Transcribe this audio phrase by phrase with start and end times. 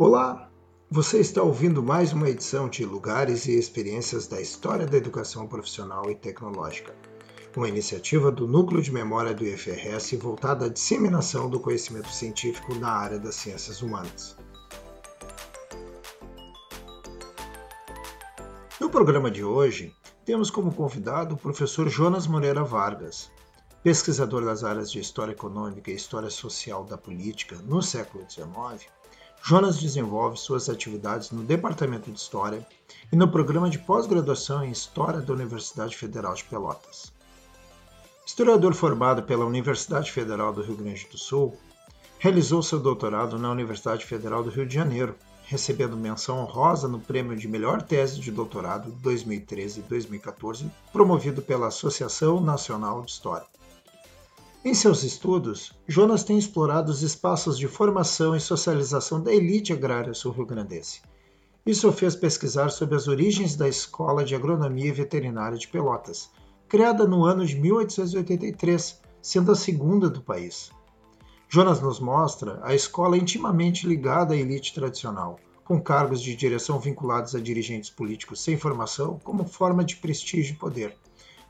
[0.00, 0.48] Olá,
[0.88, 6.08] você está ouvindo mais uma edição de Lugares e Experiências da História da Educação Profissional
[6.08, 6.94] e Tecnológica,
[7.56, 12.92] uma iniciativa do Núcleo de Memória do IFRS voltada à disseminação do conhecimento científico na
[12.92, 14.36] área das ciências humanas.
[18.80, 19.92] No programa de hoje,
[20.24, 23.32] temos como convidado o professor Jonas Moreira Vargas,
[23.82, 28.96] pesquisador das áreas de História Econômica e História Social da Política no século XIX
[29.48, 32.66] Jonas desenvolve suas atividades no Departamento de História
[33.10, 37.10] e no programa de pós-graduação em História da Universidade Federal de Pelotas.
[38.26, 41.56] Historiador formado pela Universidade Federal do Rio Grande do Sul,
[42.18, 47.34] realizou seu doutorado na Universidade Federal do Rio de Janeiro, recebendo menção honrosa no prêmio
[47.34, 53.46] de melhor tese de doutorado 2013 2014, promovido pela Associação Nacional de História.
[54.64, 60.12] Em seus estudos, Jonas tem explorado os espaços de formação e socialização da elite agrária
[60.12, 61.00] sul-rio-grandense.
[61.64, 66.30] Isso o fez pesquisar sobre as origens da Escola de Agronomia e Veterinária de Pelotas,
[66.68, 70.72] criada no ano de 1883, sendo a segunda do país.
[71.48, 77.34] Jonas nos mostra a escola intimamente ligada à elite tradicional, com cargos de direção vinculados
[77.34, 80.96] a dirigentes políticos sem formação como forma de prestígio e poder.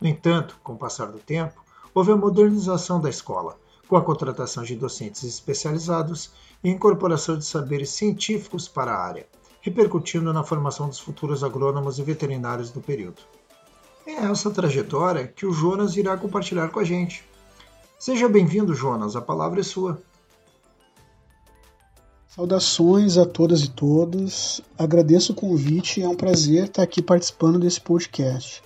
[0.00, 1.63] No entanto, com o passar do tempo,
[1.94, 3.56] houve a modernização da escola,
[3.86, 6.30] com a contratação de docentes especializados
[6.62, 9.26] e incorporação de saberes científicos para a área,
[9.60, 13.22] repercutindo na formação dos futuros agrônomos e veterinários do período.
[14.06, 17.24] É essa trajetória que o Jonas irá compartilhar com a gente.
[17.98, 19.98] Seja bem-vindo, Jonas, a palavra é sua.
[22.28, 24.60] Saudações a todas e todos.
[24.76, 28.62] Agradeço o convite, é um prazer estar aqui participando desse podcast.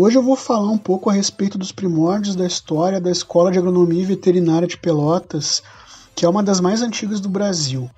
[0.00, 3.58] Hoje eu vou falar um pouco a respeito dos primórdios da história da Escola de
[3.58, 5.60] Agronomia e Veterinária de Pelotas,
[6.14, 7.90] que é uma das mais antigas do Brasil.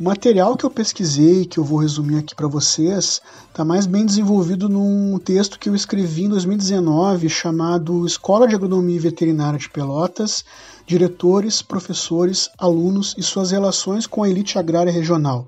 [0.00, 4.06] O material que eu pesquisei, que eu vou resumir aqui para vocês, está mais bem
[4.06, 9.68] desenvolvido num texto que eu escrevi em 2019 chamado Escola de Agronomia e Veterinária de
[9.68, 10.46] Pelotas,
[10.86, 15.46] Diretores, Professores, Alunos e suas relações com a elite agrária regional,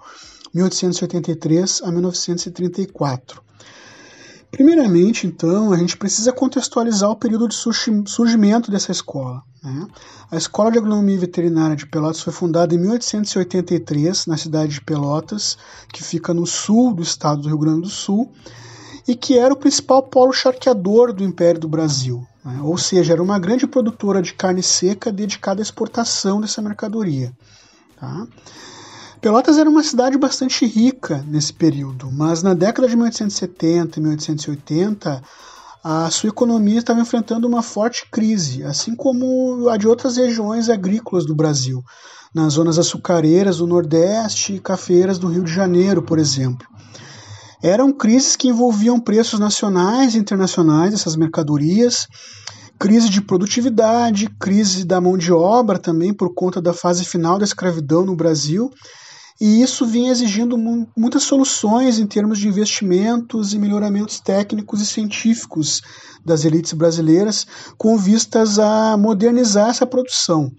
[0.52, 3.48] 1883 a 1934.
[4.50, 7.54] Primeiramente, então, a gente precisa contextualizar o período de
[8.06, 9.42] surgimento dessa escola.
[9.62, 9.86] Né?
[10.30, 15.56] A Escola de Agronomia Veterinária de Pelotas foi fundada em 1883 na cidade de Pelotas,
[15.92, 18.32] que fica no sul do estado do Rio Grande do Sul,
[19.06, 22.26] e que era o principal polo charqueador do Império do Brasil.
[22.44, 22.60] Né?
[22.62, 27.32] Ou seja, era uma grande produtora de carne seca dedicada à exportação dessa mercadoria.
[27.98, 28.26] Tá?
[29.20, 35.22] Pelotas era uma cidade bastante rica nesse período, mas na década de 1870 e 1880
[35.84, 41.26] a sua economia estava enfrentando uma forte crise, assim como a de outras regiões agrícolas
[41.26, 41.82] do Brasil,
[42.34, 46.66] nas zonas açucareiras do Nordeste e cafeiras do Rio de Janeiro, por exemplo.
[47.62, 52.08] Eram crises que envolviam preços nacionais e internacionais dessas mercadorias,
[52.78, 57.44] crise de produtividade, crise da mão de obra também por conta da fase final da
[57.44, 58.70] escravidão no Brasil
[59.40, 64.86] e isso vinha exigindo mu muitas soluções em termos de investimentos e melhoramentos técnicos e
[64.86, 65.80] científicos
[66.22, 67.46] das elites brasileiras,
[67.78, 70.52] com vistas a modernizar essa produção.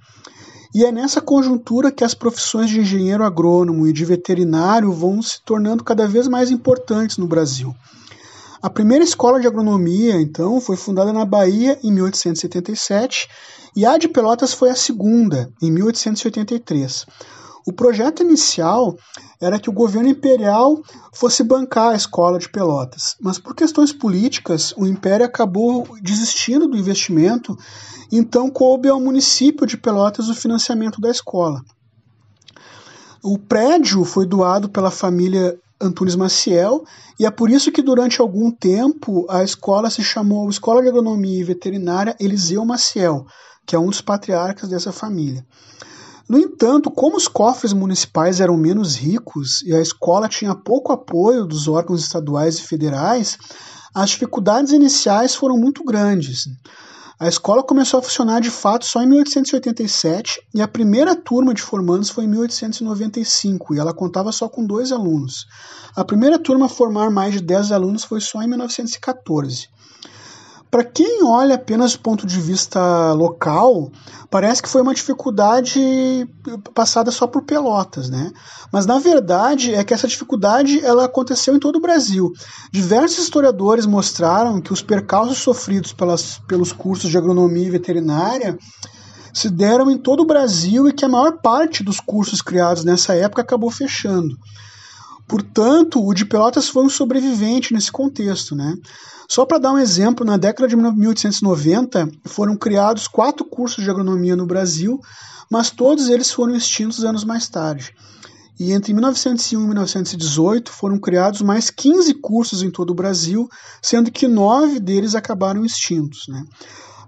[0.74, 5.42] E é nessa conjuntura que as profissões de engenheiro agrônomo e de veterinário vão se
[5.46, 7.76] tornando cada vez mais importantes no Brasil.
[8.64, 13.28] A primeira escola de agronomia, então, foi fundada na Bahia em 1877
[13.76, 17.06] e a de Pelotas foi a segunda, em 1883.
[17.66, 18.98] O projeto inicial
[19.40, 20.82] era que o governo imperial
[21.14, 26.78] fosse bancar a escola de Pelotas, mas por questões políticas o império acabou desistindo do
[26.78, 27.56] investimento,
[28.12, 31.62] então coube ao município de Pelotas o financiamento da escola.
[33.24, 36.84] O prédio foi doado pela família Antunes Maciel
[37.20, 41.40] e é por isso que durante algum tempo a escola se chamou Escola de Agronomia
[41.40, 43.26] e Veterinária Eliseu Maciel,
[43.66, 45.46] que é um dos patriarcas dessa família.
[46.32, 51.46] No entanto, como os cofres municipais eram menos ricos e a escola tinha pouco apoio
[51.46, 53.38] dos órgãos estaduais e federais,
[53.94, 56.48] as dificuldades iniciais foram muito grandes.
[57.20, 61.62] A escola começou a funcionar de fato só em 1887 e a primeira turma de
[61.62, 65.46] formandos foi em 1895 e ela contava só com dois alunos.
[65.94, 69.68] A primeira turma a formar mais de 10 alunos foi só em 1914.
[70.72, 73.92] Para quem olha apenas do ponto de vista local,
[74.30, 76.26] parece que foi uma dificuldade
[76.74, 78.32] passada só por Pelotas, né?
[78.72, 82.32] Mas na verdade é que essa dificuldade ela aconteceu em todo o Brasil.
[82.72, 88.58] Diversos historiadores mostraram que os percalços sofridos pelas, pelos cursos de agronomia e veterinária
[89.34, 93.14] se deram em todo o Brasil e que a maior parte dos cursos criados nessa
[93.14, 94.38] época acabou fechando.
[95.32, 98.54] Portanto, o de Pelotas foi um sobrevivente nesse contexto.
[98.54, 98.76] Né?
[99.30, 104.36] Só para dar um exemplo, na década de 1890 foram criados quatro cursos de agronomia
[104.36, 105.00] no Brasil,
[105.50, 107.96] mas todos eles foram extintos anos mais tarde.
[108.60, 113.48] E entre 1901 e 1918 foram criados mais 15 cursos em todo o Brasil,
[113.82, 116.28] sendo que nove deles acabaram extintos.
[116.28, 116.44] Né?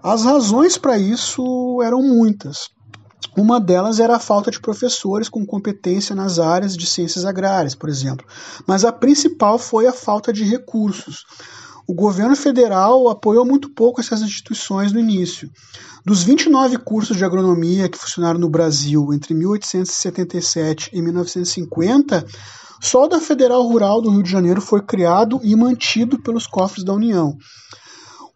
[0.02, 2.70] As razões para isso eram muitas.
[3.36, 7.90] Uma delas era a falta de professores com competência nas áreas de ciências agrárias, por
[7.90, 8.26] exemplo.
[8.68, 11.26] Mas a principal foi a falta de recursos.
[11.88, 15.50] O governo federal apoiou muito pouco essas instituições no início.
[16.06, 22.26] Dos 29 cursos de agronomia que funcionaram no Brasil entre 1877 e 1950,
[22.82, 26.84] só o da Federal Rural do Rio de Janeiro foi criado e mantido pelos cofres
[26.84, 27.38] da União.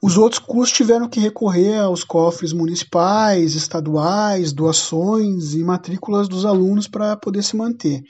[0.02, 6.88] Os outros cursos tiveram que recorrer aos cofres municipais, estaduais, doações e matrículas dos alunos
[6.88, 8.04] para poder se manter.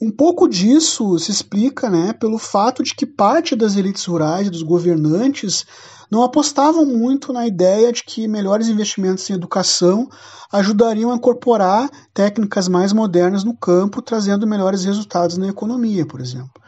[0.00, 4.62] Um pouco disso se explica né, pelo fato de que parte das elites rurais, dos
[4.62, 5.64] governantes,
[6.10, 10.08] não apostavam muito na ideia de que melhores investimentos em educação
[10.52, 16.62] ajudariam a incorporar técnicas mais modernas no campo, trazendo melhores resultados na economia, por exemplo.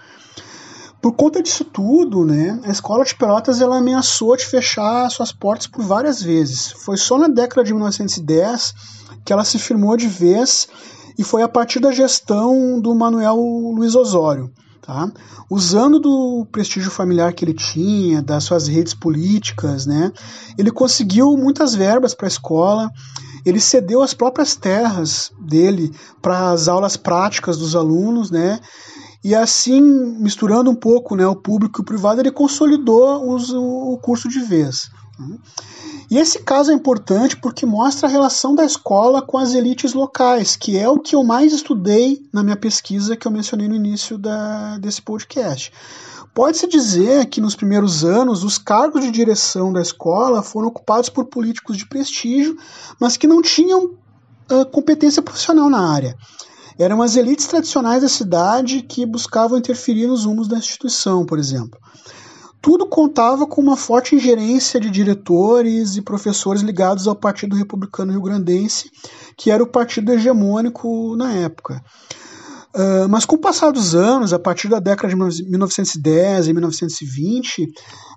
[1.01, 5.67] Por conta disso tudo, né, a escola de Pelotas ela ameaçou de fechar suas portas
[5.67, 6.73] por várias vezes.
[6.73, 8.75] Foi só na década de 1910
[9.25, 10.69] que ela se firmou de vez
[11.19, 14.51] e foi a partir da gestão do Manuel Luiz Osório.
[14.83, 15.11] Tá?
[15.49, 20.13] Usando do prestígio familiar que ele tinha, das suas redes políticas, né,
[20.59, 22.91] ele conseguiu muitas verbas para a escola,
[23.45, 28.59] ele cedeu as próprias terras dele para as aulas práticas dos alunos, né,
[29.23, 33.99] e assim, misturando um pouco né, o público e o privado, ele consolidou os, o
[34.03, 34.91] curso de vez.
[36.11, 40.57] E esse caso é importante porque mostra a relação da escola com as elites locais,
[40.57, 44.17] que é o que eu mais estudei na minha pesquisa que eu mencionei no início
[44.17, 45.71] da, desse podcast.
[46.33, 51.27] Pode-se dizer que nos primeiros anos os cargos de direção da escola foram ocupados por
[51.27, 52.57] políticos de prestígio,
[52.99, 56.17] mas que não tinham uh, competência profissional na área.
[56.81, 61.79] Eram as elites tradicionais da cidade que buscavam interferir nos rumos da instituição, por exemplo.
[62.59, 68.91] Tudo contava com uma forte ingerência de diretores e professores ligados ao Partido Republicano Rio-Grandense,
[69.37, 71.85] que era o partido hegemônico na época.
[72.73, 77.69] Uh, mas com o passar dos anos, a partir da década de 1910 e 1920,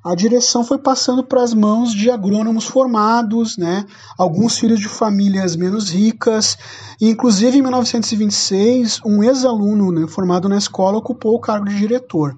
[0.05, 3.83] a direção foi passando para as mãos de agrônomos formados, né,
[4.15, 6.55] alguns filhos de famílias menos ricas,
[7.01, 12.37] e inclusive em 1926, um ex-aluno né, formado na escola ocupou o cargo de diretor.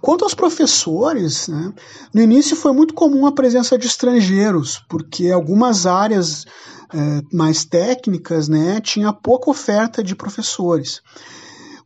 [0.00, 1.72] Quanto aos professores, né,
[2.14, 6.46] no início foi muito comum a presença de estrangeiros, porque algumas áreas
[6.92, 11.02] é, mais técnicas, né, tinha pouca oferta de professores.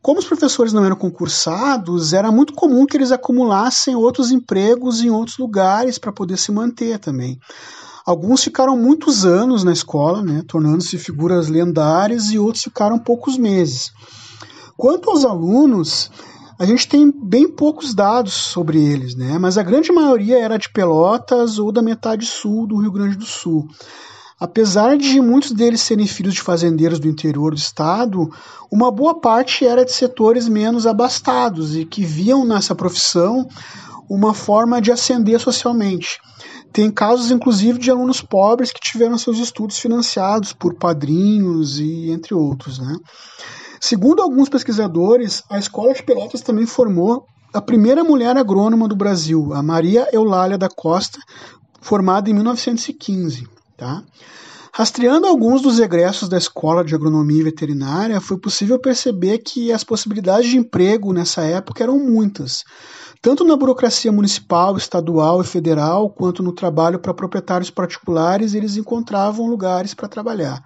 [0.01, 5.09] Como os professores não eram concursados, era muito comum que eles acumulassem outros empregos em
[5.09, 7.39] outros lugares para poder se manter também.
[8.05, 13.93] Alguns ficaram muitos anos na escola, né, tornando-se figuras lendárias, e outros ficaram poucos meses.
[14.75, 16.11] Quanto aos alunos,
[16.63, 20.69] a gente tem bem poucos dados sobre eles, né, mas a grande maioria era de
[20.69, 23.67] Pelotas ou da metade sul do Rio Grande do Sul.
[24.39, 28.31] Apesar de muitos deles serem filhos de fazendeiros do interior do estado,
[28.71, 33.45] uma boa parte era de setores menos abastados e que viam nessa profissão
[34.09, 36.17] uma forma de ascender socialmente.
[36.71, 42.33] Tem casos, inclusive, de alunos pobres que tiveram seus estudos financiados por padrinhos e entre
[42.33, 42.79] outros.
[42.79, 42.95] Né?
[43.85, 49.53] Segundo alguns pesquisadores, a Escola de Pelotas também formou a primeira mulher agrônoma do Brasil,
[49.53, 51.19] a Maria Eulália da Costa,
[51.81, 53.45] formada em 1915.
[53.75, 54.01] Tá?
[54.73, 60.49] Rastreando alguns dos egressos da Escola de Agronomia Veterinária, foi possível perceber que as possibilidades
[60.49, 62.63] de emprego nessa época eram muitas,
[63.21, 69.45] tanto na burocracia municipal, estadual e federal, quanto no trabalho para proprietários particulares, eles encontravam
[69.45, 70.63] lugares para trabalhar.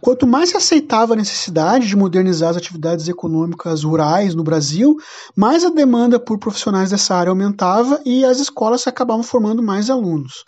[0.00, 4.96] Quanto mais se aceitava a necessidade de modernizar as atividades econômicas rurais no Brasil,
[5.34, 10.44] mais a demanda por profissionais dessa área aumentava e as escolas acabavam formando mais alunos.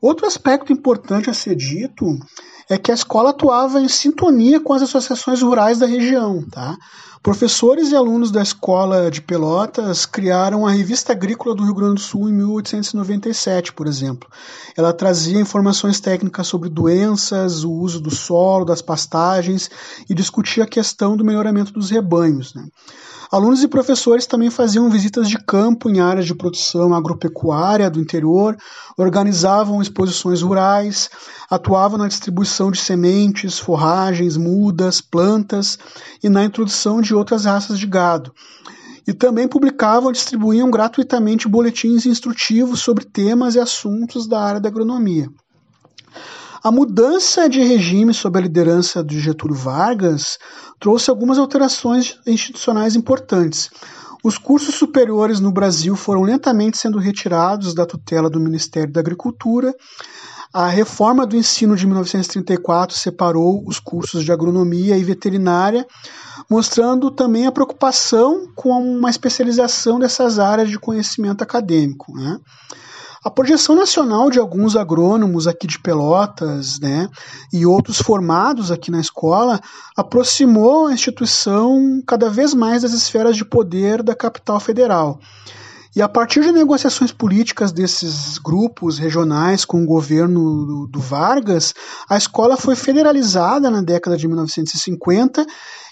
[0.00, 2.06] Outro aspecto importante a ser dito
[2.68, 6.44] é que a escola atuava em sintonia com as associações rurais da região.
[6.48, 6.76] Tá?
[7.20, 12.00] Professores e alunos da escola de Pelotas criaram a Revista Agrícola do Rio Grande do
[12.00, 14.30] Sul em 1897, por exemplo.
[14.76, 19.68] Ela trazia informações técnicas sobre doenças, o uso do solo, das pastagens
[20.08, 22.54] e discutia a questão do melhoramento dos rebanhos.
[22.54, 22.68] Né?
[23.30, 28.56] Alunos e professores também faziam visitas de campo em áreas de produção agropecuária do interior,
[28.96, 31.10] organizavam exposições rurais,
[31.50, 35.78] atuavam na distribuição de sementes, forragens, mudas, plantas
[36.22, 38.32] e na introdução de outras raças de gado.
[39.06, 44.70] E também publicavam e distribuíam gratuitamente boletins instrutivos sobre temas e assuntos da área da
[44.70, 45.28] agronomia.
[46.68, 50.36] A mudança de regime sob a liderança de Getúlio Vargas
[50.78, 53.70] trouxe algumas alterações institucionais importantes.
[54.22, 59.74] Os cursos superiores no Brasil foram lentamente sendo retirados da tutela do Ministério da Agricultura.
[60.52, 65.86] A reforma do ensino de 1934 separou os cursos de agronomia e veterinária,
[66.50, 72.12] mostrando também a preocupação com uma especialização dessas áreas de conhecimento acadêmico.
[72.12, 72.38] Né?
[73.24, 77.08] A projeção nacional de alguns agrônomos aqui de Pelotas, né,
[77.52, 79.60] e outros formados aqui na escola,
[79.96, 85.18] aproximou a instituição cada vez mais das esferas de poder da capital federal.
[85.96, 91.74] E a partir de negociações políticas desses grupos regionais com o governo do Vargas,
[92.08, 95.44] a escola foi federalizada na década de 1950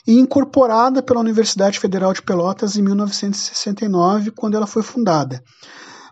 [0.06, 5.42] e incorporada pela Universidade Federal de Pelotas em 1969, quando ela foi fundada.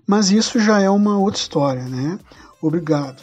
[0.07, 2.19] Mas isso já é uma outra história, né?
[2.61, 3.23] Obrigado.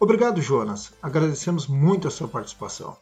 [0.00, 0.92] Obrigado, Jonas.
[1.02, 2.96] Agradecemos muito a sua participação.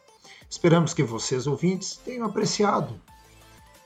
[0.49, 2.93] Esperamos que vocês, ouvintes, tenham apreciado.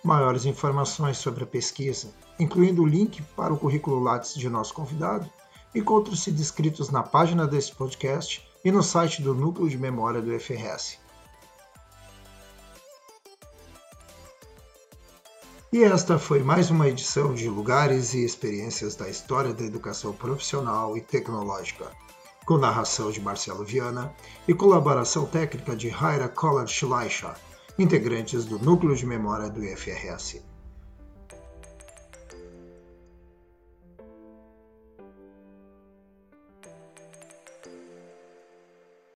[0.04, 2.10] Maiores informações sobre a pesquisa,
[2.40, 5.30] incluindo o link para o currículo Lattes de nosso convidado,
[5.74, 11.00] encontram-se descritos na página desse podcast e no site do Núcleo de Memória do FRS.
[15.72, 20.96] E esta foi mais uma edição de Lugares e Experiências da História da Educação Profissional
[20.96, 21.92] e Tecnológica,
[22.46, 24.16] com narração de Marcelo Viana
[24.48, 27.36] e colaboração técnica de Raira Collard Schleicher,
[27.78, 30.42] integrantes do Núcleo de Memória do IFRS.